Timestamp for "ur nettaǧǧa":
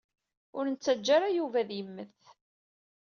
0.57-1.11